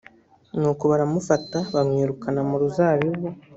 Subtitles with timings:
[0.59, 3.27] nuko baramufata bamwirukana mu ruzabibu